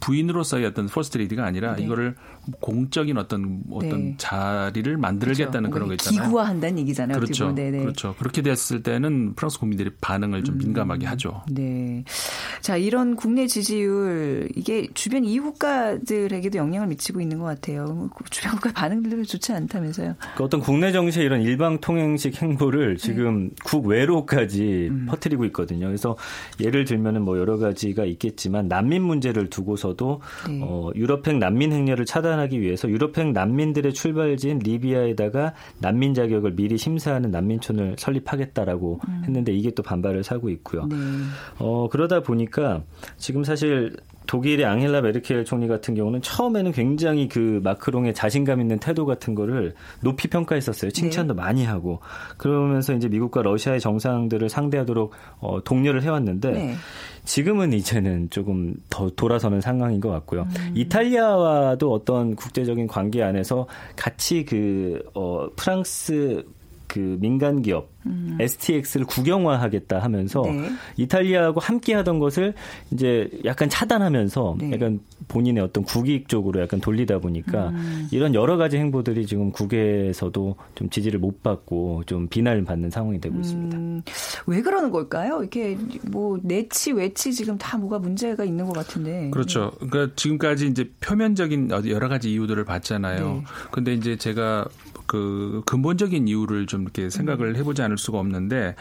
[0.00, 1.84] 부인으로서의 어떤 퍼스트 레이디가 아니라 네.
[1.84, 2.16] 이거를
[2.60, 4.14] 공적인 어떤 어떤 네.
[4.18, 5.74] 자리를 만들겠다는 그렇죠.
[5.74, 6.24] 그런 거 있잖아요.
[6.24, 7.18] 기구화한다는 얘기잖아요.
[7.18, 7.54] 그렇죠.
[7.54, 8.14] 그렇죠.
[8.18, 10.58] 그렇게 됐을 때는 프랑스 국민들이 반응을 좀 음.
[10.58, 11.42] 민감하게 하죠.
[11.50, 12.04] 네.
[12.60, 18.10] 자 이런 국내 지지율 이게 주변 이웃 국가들에게도 영향을 미치고 있는 것 같아요.
[18.30, 20.14] 주변 국가 반응들도 좋지 않다면서요.
[20.36, 23.54] 그 어떤 국내 정치의 이런 일방 통행식 행보를 지금 네.
[23.64, 25.06] 국외로까지 음.
[25.08, 25.86] 퍼뜨리고 있거든요.
[25.86, 26.16] 그래서
[26.60, 30.60] 예를 들면은 뭐 여러 가지가 있겠지만 난민 문제를 두고서도 네.
[30.62, 37.30] 어, 유럽행 난민 행렬을 차단 차단하기 위해서 유럽행 난민들의 출발지인 리비아에다가 난민 자격을 미리 심사하는
[37.30, 39.22] 난민촌을 설립하겠다라고 음.
[39.24, 40.86] 했는데 이게 또 반발을 사고 있고요.
[40.86, 40.96] 네.
[41.58, 42.82] 어, 그러다 보니까
[43.16, 43.96] 지금 사실
[44.30, 49.74] 독일의 앙헬라 메르켈 총리 같은 경우는 처음에는 굉장히 그 마크롱의 자신감 있는 태도 같은 거를
[50.02, 50.92] 높이 평가했었어요.
[50.92, 51.42] 칭찬도 네.
[51.42, 51.98] 많이 하고
[52.36, 56.74] 그러면서 이제 미국과 러시아의 정상들을 상대하도록 어, 독려를 해왔는데 네.
[57.24, 60.42] 지금은 이제는 조금 더 돌아서는 상황인 것 같고요.
[60.42, 60.74] 음.
[60.76, 63.66] 이탈리아와도 어떤 국제적인 관계 안에서
[63.96, 66.44] 같이 그 어, 프랑스
[66.86, 68.36] 그 민간 기업 음.
[68.40, 70.70] STX를 국영화하겠다 하면서 네.
[70.96, 72.54] 이탈리아하고 함께 하던 것을
[72.90, 74.72] 이제 약간 차단하면서 네.
[74.72, 78.08] 약간 본인의 어떤 국익 쪽으로 약간 돌리다 보니까 음.
[78.10, 83.36] 이런 여러 가지 행보들이 지금 국외에서도 좀 지지를 못 받고 좀 비난을 받는 상황이 되고
[83.36, 83.40] 음.
[83.40, 83.78] 있습니다.
[84.46, 85.40] 왜 그러는 걸까요?
[85.40, 85.76] 이렇게
[86.10, 89.30] 뭐 내치 외치 지금 다 뭐가 문제가 있는 것 같은데.
[89.30, 89.72] 그렇죠.
[89.78, 93.34] 그러니까 지금까지 이제 표면적인 여러 가지 이유들을 봤잖아요.
[93.34, 93.44] 네.
[93.70, 94.66] 근데 이제 제가
[95.06, 98.74] 그 근본적인 이유를 좀 이렇게 생각을 해보지 않을 수가 없는데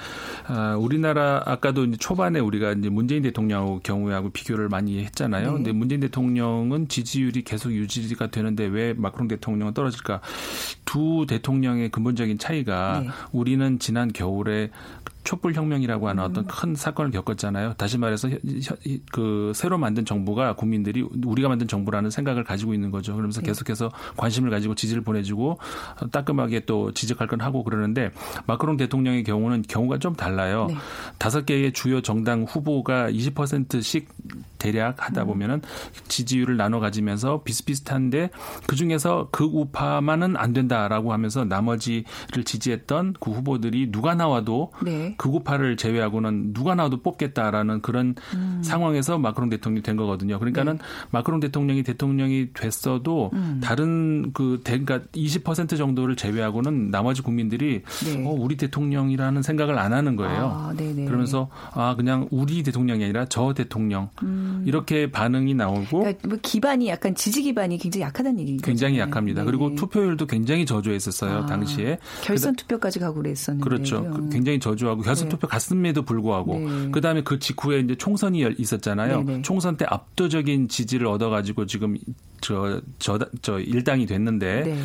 [0.47, 5.47] 아, 우리나라 아까도 이제 초반에 우리가 이제 문재인 대통령 경우하고 비교를 많이 했잖아요.
[5.47, 5.53] 네.
[5.53, 10.21] 근데 문재인 대통령은 지지율이 계속 유지가 되는데 왜 마크롱 대통령은 떨어질까?
[10.85, 13.09] 두 대통령의 근본적인 차이가 네.
[13.31, 14.69] 우리는 지난 겨울에
[15.29, 16.47] 촛불 혁명이라고 하는 어떤 음.
[16.49, 17.75] 큰 사건을 겪었잖아요.
[17.77, 18.29] 다시 말해서
[19.11, 23.13] 그 새로 만든 정부가 국민들이 우리가 만든 정부라는 생각을 가지고 있는 거죠.
[23.13, 23.45] 그러면서 네.
[23.45, 25.59] 계속해서 관심을 가지고 지지를 보내주고
[26.11, 28.09] 따끔하게 또 지적할 건 하고 그러는데
[28.47, 30.65] 마크롱 대통령의 경우는 경우가 좀 달라요.
[30.67, 30.75] 네.
[31.19, 34.09] 다섯 개의 주요 정당 후보가 20%씩
[34.57, 35.27] 대략 하다 음.
[35.27, 35.61] 보면은
[36.07, 38.31] 지지율을 나눠 가지면서 비슷비슷한데
[38.67, 45.15] 그 중에서 그 우파만은 안 된다라고 하면서 나머지를 지지했던 그 후보들이 누가 나와도 네.
[45.19, 48.61] 극우파를 제외하고는 누가 나와도 뽑겠다라는 그런 음.
[48.63, 50.39] 상황에서 마크롱 대통령이 된 거거든요.
[50.39, 50.83] 그러니까는 네.
[51.11, 53.59] 마크롱 대통령이 대통령이 됐어도 음.
[53.61, 58.25] 다른 그 그러니까 20% 정도를 제외하고는 나머지 국민들이 네.
[58.25, 60.51] 어, 우리 대통령이라는 생각을 안 하는 거예요.
[60.55, 64.63] 아, 그러면서 아 그냥 우리 대통령이 아니라 저 대통령 음.
[64.65, 68.65] 이렇게 반응이 나오고 그러니까 뭐 기반이 약간 지지 기반이 굉장히 약하다는 얘기죠.
[68.65, 69.43] 굉장히 약합니다.
[69.43, 71.97] 그리고 투표율도 굉장히 저조했었어요 아, 당시에.
[72.23, 74.29] 결선 투표까지 가고 그랬었는데 그렇죠.
[74.31, 75.29] 굉장히 저조하고 결선 네.
[75.29, 76.91] 투표 갔음에도 불구하고 네.
[76.91, 79.23] 그다음에 그 직후에 이제 총선이 있었잖아요.
[79.23, 79.41] 네네.
[79.41, 81.97] 총선 때 압도적인 지지를 얻어가지고 지금
[82.41, 84.79] 저 저저 일당이 됐는데 네.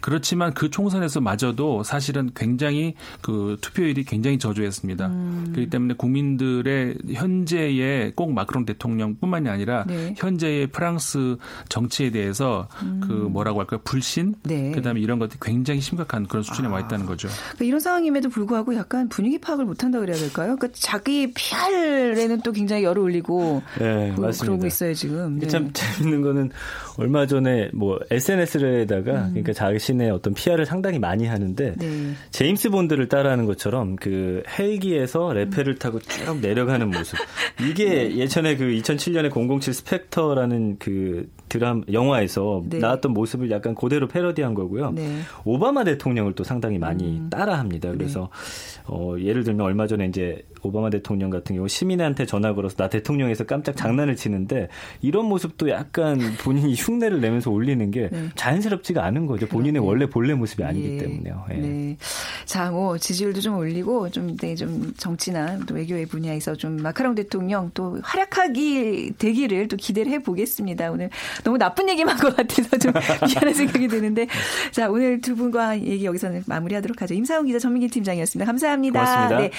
[0.00, 5.06] 그렇지만 그 총선에서 마저도 사실은 굉장히 그 투표율이 굉장히 저조했습니다.
[5.06, 5.44] 음.
[5.52, 10.14] 그렇기 때문에 국민들의 현재의 꼭 마크롱 대통령뿐만이 아니라 네.
[10.16, 11.36] 현재의 프랑스
[11.68, 13.00] 정치에 대해서 음.
[13.02, 13.80] 그 뭐라고 할까요?
[13.84, 14.34] 불신?
[14.42, 14.72] 네.
[14.72, 16.72] 그다음에 이런 것들이 굉장히 심각한 그런 수준에 아.
[16.72, 17.28] 와 있다는 거죠.
[17.28, 20.56] 그러니까 이런 상황임에도 불구하고 약간 분위기 파악을 못 한다 그래야 될까요?
[20.56, 24.44] 그러니까 자기 PR에는 또 굉장히 열을 올리고 네, 그, 맞습니다.
[24.44, 25.38] 그러고 있어요, 지금.
[25.38, 25.46] 네.
[25.46, 26.50] 참 재밌는 거는
[26.96, 29.28] 얼마 전에 뭐 SNS에다가 음.
[29.30, 32.12] 그러니까 자기 자신의 어떤 PR을 상당히 많이 하는데 네.
[32.30, 37.18] 제임스 본드를 따라하는 것처럼 그 헬기에서 레페를 타고 쭉 내려가는 모습.
[37.60, 38.16] 이게 네.
[38.16, 42.78] 예전에 그 2007년에 007 스펙터라는 그 드람 영화에서 네.
[42.78, 44.92] 나왔던 모습을 약간 그대로 패러디한 거고요.
[44.92, 45.20] 네.
[45.44, 47.30] 오바마 대통령을 또 상당히 많이 음.
[47.30, 47.90] 따라합니다.
[47.92, 48.82] 그래서 네.
[48.86, 53.44] 어, 예를 들면 얼마 전에 이제 오바마 대통령 같은 경우 시민한테 전화 걸어서 나 대통령에서
[53.44, 54.68] 깜짝 장난을 치는데
[55.02, 58.28] 이런 모습도 약간 본인이 흉내를 내면서 올리는 게 네.
[58.34, 59.46] 자연스럽지가 않은 거죠.
[59.46, 60.98] 본인의 원래 본래 모습이 아니기 예.
[60.98, 61.44] 때문에요.
[61.50, 61.54] 예.
[61.54, 61.96] 네.
[62.44, 67.70] 자, 뭐 지지율도 좀 올리고 좀, 네, 좀 정치나 또 외교의 분야에서 좀 마카롱 대통령
[67.74, 70.90] 또 활약하기 되기를 또 기대를 해보겠습니다.
[70.90, 71.10] 오늘
[71.44, 72.92] 너무 나쁜 얘기만 한것 같아서 좀
[73.26, 74.26] 미안한 생각이 드는데
[74.72, 77.14] 자, 오늘 두 분과 얘기 여기서는 마무리하도록 하죠.
[77.14, 78.46] 임사훈 기자 전민기 팀장이었습니다.
[78.46, 79.00] 감사합니다.
[79.00, 79.38] 고맙습니다.
[79.38, 79.50] 네.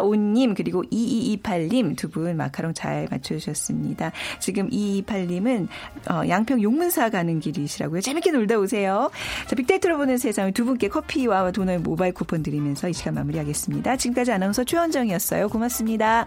[0.00, 4.10] 7545님 그리고 2228님 두 분 마카롱 잘 맞춰주셨습니다.
[4.40, 5.68] 지금 2228님은
[6.10, 8.00] 어, 양평 용문사 가는 길이시라고요.
[8.00, 9.10] 재밌게 놀다 오세요.
[9.46, 13.96] 자, 빅데이터로 보는 세상을 두 분께 커피와 도넛 모바일 쿠폰 드리면서 이 시간 마무리하겠습니다.
[13.96, 15.48] 지금까지 아나운서 최원정이었어요.
[15.48, 16.26] 고맙습니다.